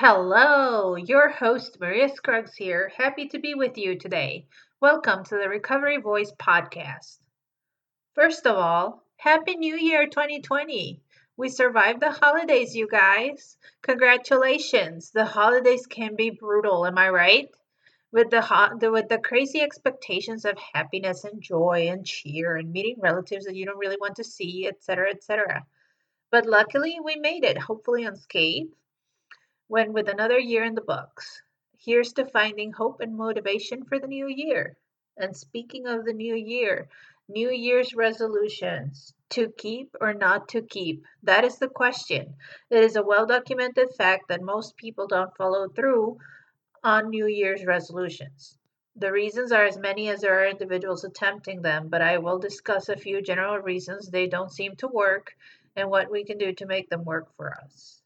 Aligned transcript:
Hello, 0.00 0.94
your 0.94 1.28
host 1.28 1.80
Maria 1.80 2.08
Scruggs 2.08 2.54
here. 2.54 2.92
Happy 2.96 3.26
to 3.30 3.40
be 3.40 3.56
with 3.56 3.76
you 3.76 3.98
today. 3.98 4.46
Welcome 4.80 5.24
to 5.24 5.36
the 5.36 5.48
Recovery 5.48 5.96
Voice 5.96 6.30
podcast. 6.38 7.18
First 8.14 8.46
of 8.46 8.54
all, 8.54 9.02
Happy 9.16 9.56
New 9.56 9.74
Year 9.74 10.06
2020. 10.06 11.02
We 11.36 11.48
survived 11.48 11.98
the 11.98 12.12
holidays, 12.12 12.76
you 12.76 12.86
guys. 12.86 13.56
Congratulations. 13.82 15.10
The 15.10 15.24
holidays 15.24 15.84
can 15.86 16.14
be 16.14 16.30
brutal, 16.30 16.86
am 16.86 16.96
I 16.96 17.08
right? 17.08 17.48
With 18.12 18.30
the, 18.30 18.40
hot, 18.40 18.80
with 18.80 19.08
the 19.08 19.18
crazy 19.18 19.62
expectations 19.62 20.44
of 20.44 20.56
happiness 20.72 21.24
and 21.24 21.42
joy 21.42 21.88
and 21.90 22.06
cheer 22.06 22.54
and 22.54 22.70
meeting 22.70 23.00
relatives 23.00 23.46
that 23.46 23.56
you 23.56 23.66
don't 23.66 23.78
really 23.78 23.98
want 24.00 24.14
to 24.18 24.22
see, 24.22 24.68
etc., 24.68 25.10
etc. 25.10 25.66
But 26.30 26.46
luckily, 26.46 27.00
we 27.02 27.16
made 27.16 27.42
it, 27.42 27.58
hopefully 27.58 28.04
unscathed 28.04 28.76
when 29.68 29.92
with 29.92 30.08
another 30.08 30.38
year 30.38 30.64
in 30.64 30.74
the 30.74 30.80
books. 30.80 31.40
Here's 31.78 32.12
to 32.14 32.26
finding 32.26 32.72
hope 32.72 33.00
and 33.00 33.16
motivation 33.16 33.84
for 33.84 33.98
the 33.98 34.08
new 34.08 34.26
year. 34.26 34.76
And 35.16 35.36
speaking 35.36 35.86
of 35.86 36.04
the 36.04 36.12
new 36.12 36.34
year, 36.34 36.88
New 37.30 37.50
Year's 37.50 37.94
resolutions 37.94 39.12
to 39.28 39.50
keep 39.50 39.94
or 40.00 40.14
not 40.14 40.48
to 40.48 40.62
keep? 40.62 41.04
That 41.22 41.44
is 41.44 41.58
the 41.58 41.68
question. 41.68 42.36
It 42.70 42.82
is 42.82 42.96
a 42.96 43.02
well 43.02 43.26
documented 43.26 43.92
fact 43.94 44.28
that 44.28 44.40
most 44.40 44.78
people 44.78 45.06
don't 45.06 45.36
follow 45.36 45.68
through 45.68 46.18
on 46.82 47.10
New 47.10 47.26
Year's 47.26 47.66
resolutions. 47.66 48.56
The 48.96 49.12
reasons 49.12 49.52
are 49.52 49.66
as 49.66 49.76
many 49.76 50.08
as 50.08 50.22
there 50.22 50.40
are 50.40 50.48
individuals 50.48 51.04
attempting 51.04 51.60
them, 51.60 51.88
but 51.88 52.00
I 52.00 52.16
will 52.16 52.38
discuss 52.38 52.88
a 52.88 52.96
few 52.96 53.20
general 53.20 53.58
reasons 53.58 54.08
they 54.08 54.26
don't 54.26 54.50
seem 54.50 54.74
to 54.76 54.88
work 54.88 55.34
and 55.76 55.90
what 55.90 56.10
we 56.10 56.24
can 56.24 56.38
do 56.38 56.54
to 56.54 56.66
make 56.66 56.88
them 56.88 57.04
work 57.04 57.30
for 57.36 57.52
us. 57.62 58.00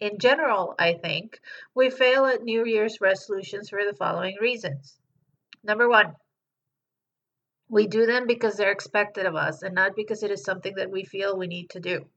In 0.00 0.18
general, 0.18 0.74
I 0.78 0.94
think, 0.94 1.40
we 1.74 1.90
fail 1.90 2.24
at 2.26 2.42
New 2.42 2.64
Year's 2.64 3.00
resolutions 3.00 3.70
for 3.70 3.84
the 3.84 3.96
following 3.96 4.36
reasons. 4.40 4.96
Number 5.64 5.88
one, 5.88 6.14
we 7.68 7.86
do 7.86 8.06
them 8.06 8.26
because 8.26 8.56
they're 8.56 8.70
expected 8.70 9.26
of 9.26 9.34
us 9.34 9.62
and 9.62 9.74
not 9.74 9.96
because 9.96 10.22
it 10.22 10.30
is 10.30 10.44
something 10.44 10.76
that 10.76 10.90
we 10.90 11.04
feel 11.04 11.36
we 11.36 11.48
need 11.48 11.70
to 11.70 11.80
do. 11.80 12.08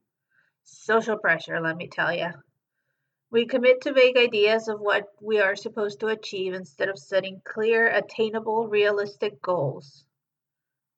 Social 0.64 1.18
pressure, 1.18 1.60
let 1.60 1.76
me 1.76 1.88
tell 1.88 2.14
you. 2.14 2.30
We 3.32 3.46
commit 3.46 3.80
to 3.82 3.92
vague 3.92 4.16
ideas 4.16 4.68
of 4.68 4.78
what 4.78 5.08
we 5.20 5.40
are 5.40 5.56
supposed 5.56 6.00
to 6.00 6.06
achieve 6.06 6.54
instead 6.54 6.88
of 6.88 6.98
setting 6.98 7.42
clear, 7.44 7.88
attainable, 7.88 8.68
realistic 8.68 9.42
goals. 9.42 10.04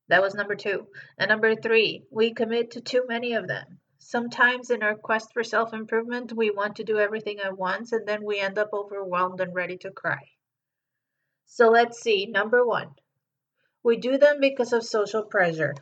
That 0.08 0.20
was 0.20 0.34
number 0.34 0.54
two. 0.54 0.88
And 1.16 1.30
number 1.30 1.54
three, 1.54 2.02
we 2.10 2.34
commit 2.34 2.72
to 2.72 2.80
too 2.80 3.04
many 3.08 3.34
of 3.34 3.48
them. 3.48 3.80
Sometimes 4.06 4.68
in 4.68 4.82
our 4.82 4.96
quest 4.96 5.32
for 5.32 5.42
self 5.42 5.72
improvement, 5.72 6.30
we 6.30 6.50
want 6.50 6.76
to 6.76 6.84
do 6.84 6.98
everything 6.98 7.40
at 7.40 7.56
once 7.56 7.90
and 7.90 8.06
then 8.06 8.22
we 8.22 8.38
end 8.38 8.58
up 8.58 8.68
overwhelmed 8.74 9.40
and 9.40 9.54
ready 9.54 9.78
to 9.78 9.90
cry. 9.90 10.30
So 11.46 11.70
let's 11.70 12.02
see. 12.02 12.26
Number 12.26 12.66
one, 12.66 12.96
we 13.82 13.96
do 13.96 14.18
them 14.18 14.40
because 14.40 14.74
of 14.74 14.84
social 14.84 15.22
pressure. 15.22 15.74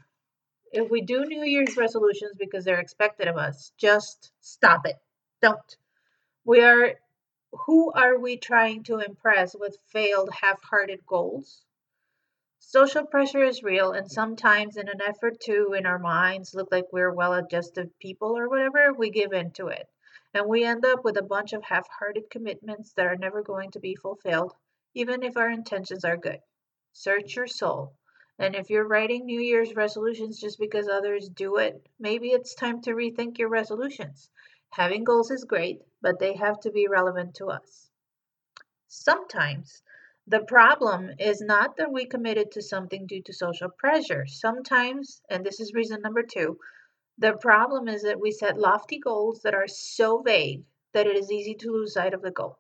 If 0.70 0.88
we 0.88 1.00
do 1.00 1.24
New 1.24 1.42
Year's 1.42 1.76
resolutions 1.76 2.34
because 2.38 2.64
they're 2.64 2.78
expected 2.78 3.26
of 3.26 3.36
us, 3.36 3.72
just 3.76 4.30
stop 4.40 4.86
it. 4.86 4.96
Don't. 5.40 5.76
We 6.44 6.62
are 6.62 6.94
who 7.66 7.90
are 7.90 8.16
we 8.20 8.36
trying 8.36 8.84
to 8.84 9.00
impress 9.00 9.56
with 9.56 9.76
failed 9.88 10.30
half-hearted 10.32 11.04
goals? 11.06 11.64
Social 12.64 13.04
pressure 13.04 13.42
is 13.42 13.64
real, 13.64 13.90
and 13.90 14.10
sometimes, 14.10 14.76
in 14.76 14.88
an 14.88 15.02
effort 15.02 15.40
to, 15.40 15.72
in 15.72 15.84
our 15.84 15.98
minds, 15.98 16.54
look 16.54 16.70
like 16.70 16.92
we're 16.92 17.12
well 17.12 17.34
adjusted 17.34 17.98
people 17.98 18.38
or 18.38 18.48
whatever, 18.48 18.94
we 18.94 19.10
give 19.10 19.32
in 19.32 19.50
to 19.50 19.66
it. 19.66 19.90
And 20.32 20.46
we 20.46 20.64
end 20.64 20.84
up 20.86 21.04
with 21.04 21.16
a 21.16 21.22
bunch 21.22 21.52
of 21.52 21.64
half 21.64 21.88
hearted 21.88 22.30
commitments 22.30 22.92
that 22.92 23.06
are 23.06 23.16
never 23.16 23.42
going 23.42 23.72
to 23.72 23.80
be 23.80 23.96
fulfilled, 23.96 24.54
even 24.94 25.24
if 25.24 25.36
our 25.36 25.50
intentions 25.50 26.04
are 26.04 26.16
good. 26.16 26.40
Search 26.92 27.34
your 27.34 27.48
soul. 27.48 27.96
And 28.38 28.54
if 28.54 28.70
you're 28.70 28.86
writing 28.86 29.26
New 29.26 29.40
Year's 29.40 29.74
resolutions 29.74 30.40
just 30.40 30.60
because 30.60 30.86
others 30.86 31.28
do 31.28 31.56
it, 31.56 31.84
maybe 31.98 32.28
it's 32.28 32.54
time 32.54 32.80
to 32.82 32.94
rethink 32.94 33.38
your 33.38 33.48
resolutions. 33.48 34.30
Having 34.70 35.02
goals 35.02 35.32
is 35.32 35.42
great, 35.44 35.82
but 36.00 36.20
they 36.20 36.34
have 36.34 36.60
to 36.60 36.70
be 36.70 36.86
relevant 36.86 37.34
to 37.34 37.50
us. 37.50 37.90
Sometimes 38.86 39.82
the 40.32 40.40
problem 40.40 41.10
is 41.18 41.42
not 41.42 41.76
that 41.76 41.92
we 41.92 42.06
committed 42.06 42.50
to 42.52 42.62
something 42.62 43.06
due 43.06 43.22
to 43.22 43.34
social 43.34 43.68
pressure. 43.68 44.24
Sometimes, 44.26 45.20
and 45.28 45.44
this 45.44 45.60
is 45.60 45.74
reason 45.74 46.00
number 46.00 46.22
two, 46.22 46.58
the 47.18 47.34
problem 47.34 47.86
is 47.86 48.00
that 48.04 48.18
we 48.18 48.30
set 48.30 48.56
lofty 48.56 48.98
goals 48.98 49.42
that 49.42 49.54
are 49.54 49.68
so 49.68 50.22
vague 50.22 50.64
that 50.94 51.06
it 51.06 51.18
is 51.18 51.30
easy 51.30 51.54
to 51.56 51.70
lose 51.70 51.92
sight 51.92 52.14
of 52.14 52.22
the 52.22 52.30
goal. 52.30 52.56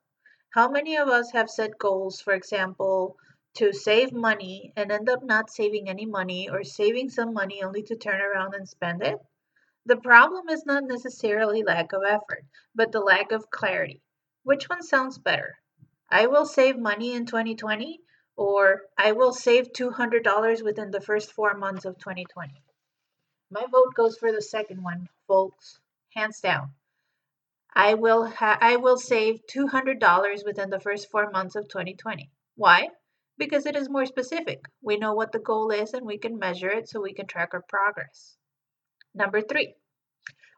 How 0.50 0.68
many 0.68 0.98
of 0.98 1.08
us 1.08 1.30
have 1.32 1.48
set 1.48 1.78
goals, 1.78 2.20
for 2.20 2.34
example, 2.34 3.16
to 3.54 3.72
save 3.72 4.12
money 4.12 4.74
and 4.76 4.92
end 4.92 5.08
up 5.08 5.24
not 5.24 5.48
saving 5.48 5.88
any 5.88 6.04
money 6.04 6.50
or 6.50 6.64
saving 6.64 7.08
some 7.08 7.32
money 7.32 7.62
only 7.62 7.82
to 7.84 7.96
turn 7.96 8.20
around 8.20 8.54
and 8.54 8.68
spend 8.68 9.02
it? 9.02 9.18
The 9.86 9.96
problem 9.96 10.50
is 10.50 10.66
not 10.66 10.84
necessarily 10.84 11.62
lack 11.62 11.94
of 11.94 12.02
effort, 12.06 12.44
but 12.74 12.92
the 12.92 13.00
lack 13.00 13.32
of 13.32 13.48
clarity. 13.50 14.02
Which 14.42 14.68
one 14.68 14.82
sounds 14.82 15.16
better? 15.16 15.61
I 16.14 16.26
will 16.26 16.44
save 16.44 16.78
money 16.78 17.14
in 17.14 17.24
2020 17.24 17.98
or 18.36 18.82
I 18.98 19.12
will 19.12 19.32
save 19.32 19.72
$200 19.72 20.62
within 20.62 20.90
the 20.90 21.00
first 21.00 21.32
four 21.32 21.54
months 21.54 21.86
of 21.86 21.96
2020. 21.96 22.62
My 23.50 23.64
vote 23.64 23.94
goes 23.94 24.18
for 24.18 24.30
the 24.30 24.42
second 24.42 24.82
one, 24.82 25.08
folks, 25.26 25.80
hands 26.14 26.40
down. 26.40 26.74
I 27.74 27.94
will 27.94 28.26
ha- 28.26 28.58
I 28.60 28.76
will 28.76 28.98
save 28.98 29.46
$200 29.46 30.44
within 30.44 30.68
the 30.68 30.80
first 30.80 31.10
4 31.10 31.30
months 31.30 31.56
of 31.56 31.68
2020. 31.68 32.30
Why? 32.56 32.90
Because 33.38 33.64
it 33.64 33.74
is 33.74 33.88
more 33.88 34.04
specific. 34.04 34.66
We 34.82 34.98
know 34.98 35.14
what 35.14 35.32
the 35.32 35.38
goal 35.38 35.70
is 35.70 35.94
and 35.94 36.04
we 36.04 36.18
can 36.18 36.38
measure 36.38 36.70
it 36.70 36.90
so 36.90 37.00
we 37.00 37.14
can 37.14 37.26
track 37.26 37.54
our 37.54 37.62
progress. 37.62 38.36
Number 39.14 39.40
3. 39.40 39.74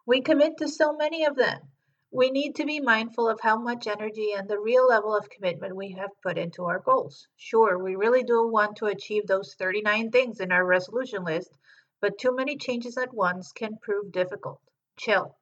We 0.05 0.21
commit 0.21 0.57
to 0.59 0.67
so 0.67 0.97
many 0.97 1.25
of 1.27 1.37
them. 1.37 1.71
We 2.17 2.31
need 2.31 2.55
to 2.55 2.65
be 2.65 2.79
mindful 2.79 3.29
of 3.29 3.41
how 3.41 3.59
much 3.59 3.89
energy 3.89 4.31
and 4.31 4.49
the 4.49 4.61
real 4.61 4.87
level 4.87 5.17
of 5.17 5.29
commitment 5.29 5.75
we 5.75 5.91
have 5.95 6.13
put 6.23 6.39
into 6.39 6.63
our 6.67 6.79
goals. 6.79 7.27
Sure, 7.35 7.77
we 7.77 7.97
really 7.97 8.23
do 8.23 8.47
want 8.47 8.77
to 8.77 8.87
achieve 8.87 9.27
those 9.27 9.57
39 9.57 10.13
things 10.13 10.39
in 10.39 10.53
our 10.53 10.65
resolution 10.65 11.25
list, 11.25 11.59
but 12.01 12.17
too 12.17 12.33
many 12.33 12.57
changes 12.57 12.97
at 12.97 13.13
once 13.13 13.51
can 13.51 13.79
prove 13.79 14.13
difficult. 14.13 14.61
Chill. 14.97 15.37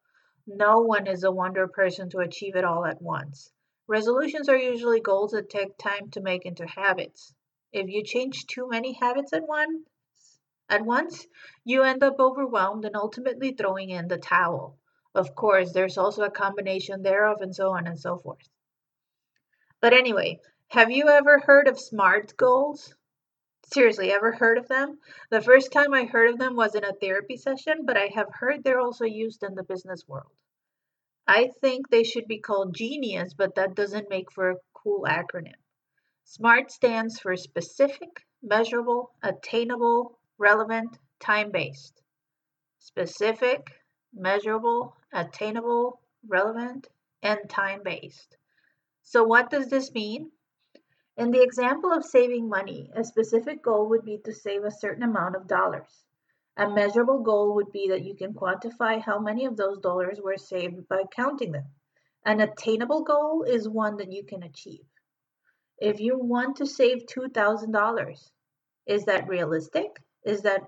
No 0.47 0.79
one 0.79 1.07
is 1.07 1.25
a 1.25 1.31
wonder 1.31 1.69
person 1.69 2.09
to 2.09 2.21
achieve 2.21 2.57
it 2.57 2.65
all 2.65 2.87
at 2.87 3.03
once. 3.03 3.53
Resolutions 3.87 4.49
are 4.49 4.57
usually 4.57 5.01
goals 5.01 5.33
that 5.33 5.51
take 5.51 5.77
time 5.77 6.09
to 6.13 6.23
make 6.23 6.47
into 6.47 6.67
habits. 6.67 7.35
If 7.71 7.91
you 7.91 8.03
change 8.03 8.47
too 8.47 8.67
many 8.67 8.95
habits 8.95 9.35
at 9.35 9.47
once, 9.47 9.87
at 10.71 10.87
once, 10.87 11.27
you 11.65 11.83
end 11.83 12.03
up 12.03 12.19
overwhelmed 12.19 12.87
and 12.87 12.97
ultimately 12.97 13.53
throwing 13.53 13.91
in 13.91 14.09
the 14.09 14.17
towel. 14.17 14.79
Of 15.15 15.35
course, 15.35 15.73
there's 15.73 15.99
also 15.99 16.23
a 16.23 16.31
combination 16.31 17.03
thereof, 17.03 17.43
and 17.43 17.55
so 17.55 17.71
on 17.73 17.87
and 17.87 18.01
so 18.01 18.17
forth. 18.19 18.49
But 19.81 19.93
anyway, 19.93 20.41
have 20.69 20.91
you 20.91 21.09
ever 21.09 21.39
heard 21.39 21.69
of 21.69 21.79
SMART 21.79 22.37
goals? 22.37 22.95
Seriously, 23.67 24.11
ever 24.11 24.33
heard 24.33 24.59
of 24.59 24.69
them? 24.69 24.99
The 25.31 25.43
first 25.43 25.73
time 25.73 25.93
I 25.93 26.05
heard 26.05 26.31
of 26.31 26.39
them 26.39 26.57
was 26.57 26.75
in 26.75 26.85
a 26.85 26.95
therapy 26.95 27.37
session, 27.37 27.85
but 27.85 27.97
I 27.97 28.07
have 28.15 28.33
heard 28.33 28.65
they're 28.65 28.81
also 28.81 29.05
used 29.05 29.43
in 29.43 29.55
the 29.55 29.63
business 29.63 30.07
world. 30.09 30.33
I 31.27 31.49
think 31.61 31.89
they 31.89 32.05
should 32.05 32.27
be 32.27 32.41
called 32.41 32.75
Genius, 32.75 33.35
but 33.35 33.55
that 33.55 33.75
doesn't 33.75 34.11
make 34.11 34.33
for 34.33 34.51
a 34.51 34.61
cool 34.73 35.05
acronym. 35.05 35.55
SMART 36.25 36.71
stands 36.71 37.19
for 37.19 37.37
specific, 37.37 38.25
measurable, 38.43 39.15
attainable, 39.23 40.19
relevant, 40.39 40.99
time 41.21 41.51
based. 41.51 42.01
Specific, 42.79 43.67
measurable, 44.13 44.97
attainable, 45.13 46.01
relevant, 46.27 46.89
and 47.23 47.49
time 47.49 47.83
based. 47.83 48.37
So, 49.03 49.25
what 49.25 49.51
does 49.51 49.69
this 49.69 49.93
mean? 49.93 50.31
In 51.17 51.31
the 51.31 51.43
example 51.43 51.93
of 51.93 52.05
saving 52.05 52.49
money, 52.49 52.91
a 52.95 53.05
specific 53.05 53.63
goal 53.63 53.89
would 53.89 54.05
be 54.05 54.19
to 54.19 54.33
save 54.33 54.65
a 54.65 54.71
certain 54.71 55.03
amount 55.03 55.37
of 55.37 55.47
dollars. 55.47 56.05
A 56.57 56.69
measurable 56.69 57.21
goal 57.21 57.55
would 57.55 57.73
be 57.73 57.89
that 57.89 58.03
you 58.03 58.15
can 58.15 58.35
quantify 58.35 59.01
how 59.01 59.19
many 59.19 59.47
of 59.47 59.57
those 59.57 59.79
dollars 59.79 60.21
were 60.21 60.37
saved 60.37 60.89
by 60.89 61.05
counting 61.05 61.53
them. 61.53 61.67
An 62.25 62.41
attainable 62.41 63.03
goal 63.03 63.43
is 63.43 63.69
one 63.69 63.97
that 63.97 64.13
you 64.13 64.25
can 64.25 64.43
achieve. 64.43 64.87
If 65.79 65.99
you 65.99 66.19
want 66.19 66.57
to 66.57 66.67
save 66.67 67.07
$2,000, 67.07 68.31
is 68.87 69.05
that 69.07 69.29
realistic? 69.29 70.03
Is 70.23 70.43
that 70.43 70.63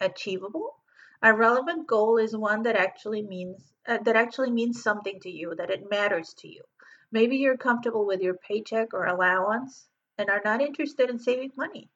achievable? 0.00 0.76
A 1.24 1.32
relevant 1.32 1.86
goal 1.86 2.18
is 2.18 2.36
one 2.36 2.64
that 2.64 2.74
actually 2.74 3.22
means 3.22 3.72
uh, 3.86 3.98
that 3.98 4.16
actually 4.16 4.50
means 4.50 4.82
something 4.82 5.20
to 5.20 5.30
you, 5.30 5.54
that 5.54 5.70
it 5.70 5.88
matters 5.88 6.34
to 6.34 6.48
you. 6.48 6.64
Maybe 7.12 7.36
you're 7.36 7.56
comfortable 7.56 8.04
with 8.04 8.20
your 8.20 8.34
paycheck 8.34 8.92
or 8.92 9.06
allowance 9.06 9.88
and 10.18 10.28
are 10.28 10.42
not 10.44 10.60
interested 10.60 11.10
in 11.10 11.20
saving 11.20 11.52
money. 11.56 11.88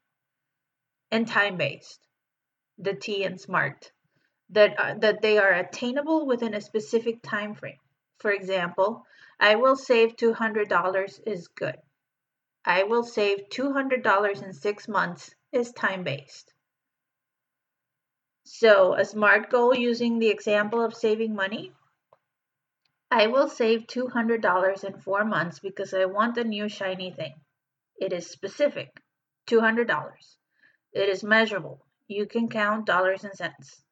And 1.11 1.27
time 1.27 1.57
based, 1.57 2.07
the 2.79 2.95
T 2.95 3.25
and 3.25 3.41
SMART, 3.41 3.91
that 4.51 4.79
uh, 4.79 4.95
that 4.99 5.23
they 5.23 5.39
are 5.39 5.53
attainable 5.53 6.25
within 6.25 6.55
a 6.55 6.61
specific 6.61 7.21
time 7.23 7.57
frame. 7.57 7.81
For 8.19 8.31
example, 8.31 9.05
I 9.41 9.57
will 9.57 9.77
save 9.77 10.17
$200 10.17 11.21
is 11.27 11.49
good. 11.49 11.77
I 12.65 12.85
will 12.85 13.03
save 13.03 13.49
$200 13.49 14.43
in 14.43 14.53
six 14.53 14.87
months 14.87 15.35
is 15.51 15.73
time 15.73 16.05
based. 16.05 16.53
So, 18.49 18.95
a 18.95 19.05
SMART 19.05 19.51
goal 19.51 19.77
using 19.77 20.19
the 20.19 20.31
example 20.31 20.81
of 20.83 20.95
saving 20.95 21.35
money 21.35 21.75
I 23.11 23.27
will 23.27 23.49
save 23.49 23.87
$200 23.87 24.85
in 24.85 24.99
four 25.01 25.25
months 25.25 25.59
because 25.59 25.93
I 25.93 26.07
want 26.07 26.39
a 26.39 26.45
new 26.45 26.69
shiny 26.69 27.11
thing. 27.11 27.35
It 28.01 28.13
is 28.13 28.31
specific 28.31 28.99
$200. 29.47 30.39
It 30.93 31.09
is 31.09 31.23
measurable. 31.23 31.85
You 32.09 32.27
can 32.27 32.49
count 32.49 32.87
dollars 32.87 33.23
and 33.23 33.35
cents. 33.35 33.83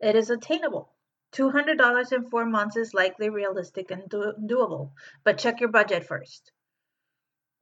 It 0.00 0.16
is 0.16 0.28
attainable. 0.28 0.92
$200 1.32 2.12
in 2.12 2.28
four 2.28 2.46
months 2.46 2.76
is 2.76 2.94
likely 2.94 3.30
realistic 3.30 3.90
and 3.90 4.08
do- 4.08 4.34
doable, 4.40 4.92
but 5.22 5.38
check 5.38 5.60
your 5.60 5.70
budget 5.70 6.04
first. 6.04 6.50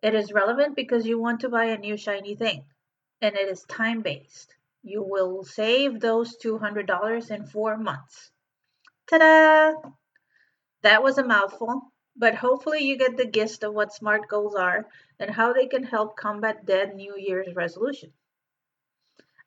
It 0.02 0.14
is 0.14 0.32
relevant 0.32 0.76
because 0.76 1.06
you 1.06 1.20
want 1.20 1.40
to 1.40 1.48
buy 1.50 1.66
a 1.66 1.76
new 1.78 1.96
shiny 1.96 2.34
thing, 2.34 2.66
and 3.20 3.36
it 3.36 3.48
is 3.48 3.62
time 3.64 4.02
based. 4.02 4.55
You 4.88 5.02
will 5.02 5.42
save 5.42 5.98
those 5.98 6.36
$200 6.36 7.30
in 7.32 7.46
four 7.46 7.76
months. 7.76 8.30
Ta 9.10 9.18
da! 9.18 9.72
That 10.82 11.02
was 11.02 11.18
a 11.18 11.24
mouthful, 11.24 11.92
but 12.14 12.36
hopefully 12.36 12.84
you 12.84 12.96
get 12.96 13.16
the 13.16 13.26
gist 13.26 13.64
of 13.64 13.74
what 13.74 13.92
SMART 13.92 14.28
goals 14.28 14.54
are 14.54 14.88
and 15.18 15.28
how 15.28 15.52
they 15.52 15.66
can 15.66 15.82
help 15.82 16.16
combat 16.16 16.64
dead 16.64 16.94
New 16.94 17.16
Year's 17.16 17.52
resolution. 17.56 18.12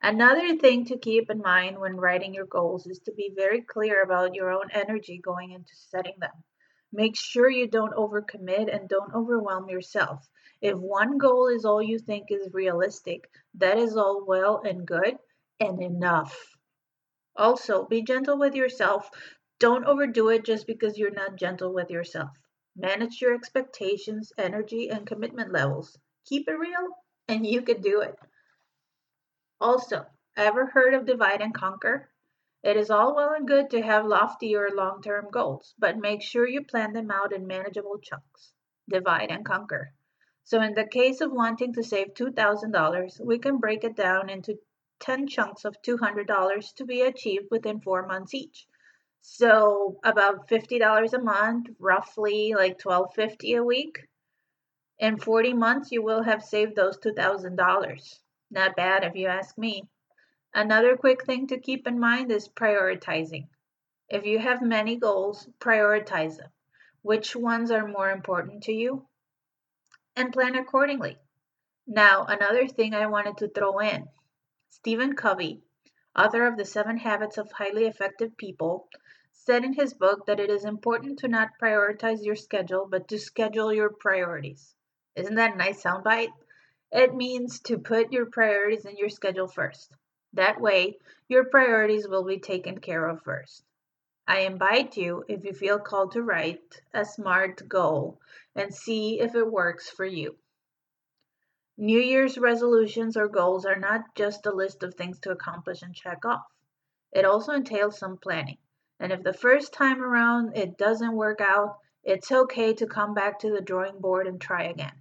Another 0.01 0.57
thing 0.57 0.83
to 0.87 0.97
keep 0.97 1.29
in 1.29 1.39
mind 1.39 1.79
when 1.79 1.95
writing 1.95 2.33
your 2.33 2.45
goals 2.45 2.85
is 2.85 2.99
to 3.05 3.13
be 3.13 3.31
very 3.33 3.61
clear 3.61 4.03
about 4.03 4.35
your 4.35 4.51
own 4.51 4.69
energy 4.71 5.19
going 5.23 5.51
into 5.51 5.73
setting 5.73 6.15
them. 6.19 6.43
Make 6.91 7.15
sure 7.15 7.49
you 7.49 7.69
don't 7.69 7.95
overcommit 7.95 8.75
and 8.75 8.89
don't 8.89 9.15
overwhelm 9.15 9.69
yourself. 9.69 10.29
If 10.59 10.75
one 10.75 11.17
goal 11.17 11.47
is 11.47 11.63
all 11.63 11.81
you 11.81 11.97
think 11.97 12.25
is 12.29 12.53
realistic, 12.53 13.29
that 13.53 13.77
is 13.77 13.95
all 13.95 14.25
well 14.25 14.61
and 14.65 14.85
good 14.85 15.17
and 15.59 15.81
enough. 15.81 16.55
Also, 17.35 17.85
be 17.85 18.01
gentle 18.01 18.37
with 18.37 18.55
yourself. 18.55 19.09
Don't 19.59 19.85
overdo 19.85 20.29
it 20.29 20.45
just 20.45 20.67
because 20.67 20.97
you're 20.97 21.11
not 21.11 21.35
gentle 21.35 21.73
with 21.73 21.89
yourself. 21.89 22.29
Manage 22.75 23.21
your 23.21 23.33
expectations, 23.33 24.31
energy, 24.37 24.89
and 24.89 25.05
commitment 25.05 25.51
levels. 25.51 25.97
Keep 26.25 26.47
it 26.47 26.53
real, 26.53 26.95
and 27.27 27.45
you 27.45 27.61
can 27.61 27.81
do 27.81 28.01
it. 28.01 28.15
Also, 29.59 30.05
ever 30.37 30.65
heard 30.65 30.93
of 30.93 31.05
divide 31.05 31.41
and 31.41 31.53
conquer? 31.53 32.09
It 32.63 32.77
is 32.77 32.89
all 32.89 33.15
well 33.15 33.33
and 33.33 33.47
good 33.47 33.69
to 33.71 33.81
have 33.81 34.05
lofty 34.05 34.55
or 34.55 34.69
long 34.69 35.01
term 35.01 35.29
goals, 35.31 35.73
but 35.77 35.97
make 35.97 36.21
sure 36.21 36.47
you 36.47 36.63
plan 36.63 36.93
them 36.93 37.11
out 37.11 37.33
in 37.33 37.47
manageable 37.47 37.99
chunks. 37.99 38.53
Divide 38.89 39.31
and 39.31 39.45
conquer. 39.45 39.93
So, 40.43 40.61
in 40.61 40.73
the 40.73 40.87
case 40.87 41.21
of 41.21 41.31
wanting 41.31 41.73
to 41.73 41.83
save 41.83 42.13
$2,000, 42.15 43.19
we 43.25 43.39
can 43.39 43.59
break 43.59 43.83
it 43.83 43.95
down 43.95 44.29
into 44.29 44.59
10 44.99 45.27
chunks 45.27 45.65
of 45.65 45.81
$200 45.81 46.73
to 46.75 46.85
be 46.85 47.01
achieved 47.01 47.47
within 47.49 47.79
four 47.81 48.05
months 48.05 48.33
each. 48.33 48.67
So, 49.21 49.99
about 50.03 50.47
$50 50.47 51.13
a 51.13 51.19
month, 51.19 51.69
roughly 51.79 52.53
like 52.55 52.77
$12.50 52.79 53.57
a 53.57 53.63
week. 53.63 54.07
In 54.97 55.17
40 55.17 55.53
months, 55.53 55.91
you 55.91 56.01
will 56.01 56.23
have 56.23 56.43
saved 56.43 56.75
those 56.75 56.97
$2,000. 56.99 58.19
Not 58.51 58.75
bad 58.75 59.03
if 59.03 59.15
you 59.15 59.27
ask 59.27 59.57
me. 59.57 59.87
Another 60.53 60.97
quick 60.97 61.25
thing 61.25 61.47
to 61.47 61.59
keep 61.59 61.87
in 61.87 61.99
mind 61.99 62.31
is 62.31 62.49
prioritizing. 62.49 63.47
If 64.09 64.25
you 64.25 64.39
have 64.39 64.61
many 64.61 64.95
goals, 64.95 65.47
prioritize 65.59 66.37
them. 66.37 66.49
Which 67.01 67.35
ones 67.35 67.71
are 67.71 67.87
more 67.87 68.09
important 68.09 68.63
to 68.63 68.73
you? 68.73 69.07
And 70.15 70.33
plan 70.33 70.55
accordingly. 70.55 71.17
Now, 71.85 72.25
another 72.25 72.67
thing 72.67 72.93
I 72.93 73.05
wanted 73.07 73.37
to 73.37 73.47
throw 73.47 73.79
in 73.79 74.09
Stephen 74.71 75.15
Covey, 75.15 75.61
author 76.15 76.45
of 76.45 76.55
The 76.55 76.63
Seven 76.63 76.97
Habits 76.97 77.37
of 77.37 77.51
Highly 77.51 77.85
Effective 77.85 78.37
People, 78.37 78.87
said 79.31 79.65
in 79.65 79.73
his 79.73 79.93
book 79.93 80.27
that 80.27 80.39
it 80.39 80.49
is 80.49 80.63
important 80.63 81.19
to 81.19 81.27
not 81.27 81.57
prioritize 81.59 82.23
your 82.23 82.35
schedule, 82.35 82.85
but 82.85 83.07
to 83.07 83.17
schedule 83.17 83.73
your 83.73 83.89
priorities. 83.89 84.75
Isn't 85.15 85.35
that 85.35 85.55
a 85.55 85.57
nice 85.57 85.81
soundbite? 85.81 86.31
It 86.91 87.15
means 87.15 87.59
to 87.61 87.77
put 87.79 88.13
your 88.13 88.27
priorities 88.27 88.85
in 88.85 88.95
your 88.95 89.09
schedule 89.09 89.47
first. 89.47 89.91
That 90.33 90.61
way, 90.61 90.99
your 91.27 91.45
priorities 91.45 92.07
will 92.07 92.23
be 92.23 92.39
taken 92.39 92.79
care 92.79 93.07
of 93.07 93.23
first. 93.23 93.63
I 94.27 94.41
invite 94.41 94.97
you, 94.97 95.25
if 95.27 95.43
you 95.45 95.53
feel 95.53 95.79
called 95.79 96.11
to 96.11 96.21
write 96.21 96.81
a 96.93 97.03
SMART 97.03 97.67
goal 97.67 98.21
and 98.55 98.73
see 98.73 99.19
if 99.19 99.33
it 99.33 99.51
works 99.51 99.89
for 99.89 100.05
you. 100.05 100.37
New 101.81 102.01
Year's 102.01 102.37
resolutions 102.37 103.15
or 103.15 103.29
goals 103.29 103.65
are 103.65 103.79
not 103.79 104.13
just 104.13 104.45
a 104.45 104.53
list 104.53 104.83
of 104.83 104.95
things 104.95 105.17
to 105.21 105.31
accomplish 105.31 105.81
and 105.81 105.95
check 105.95 106.25
off. 106.25 106.43
It 107.13 107.23
also 107.23 107.53
entails 107.53 107.97
some 107.97 108.17
planning. 108.17 108.57
And 108.99 109.13
if 109.13 109.23
the 109.23 109.31
first 109.31 109.71
time 109.71 110.03
around 110.03 110.57
it 110.57 110.77
doesn't 110.77 111.15
work 111.15 111.39
out, 111.39 111.77
it's 112.03 112.33
okay 112.33 112.73
to 112.73 112.85
come 112.85 113.13
back 113.13 113.39
to 113.39 113.51
the 113.51 113.61
drawing 113.61 114.01
board 114.01 114.27
and 114.27 114.41
try 114.41 114.63
again. 114.63 114.91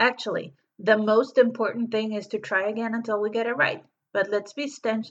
Actually, 0.00 0.52
the 0.80 0.98
most 0.98 1.38
important 1.38 1.92
thing 1.92 2.12
is 2.12 2.26
to 2.26 2.40
try 2.40 2.70
again 2.70 2.96
until 2.96 3.20
we 3.20 3.30
get 3.30 3.46
it 3.46 3.56
right. 3.56 3.84
But 4.12 4.28
let's 4.28 4.52
be 4.52 4.68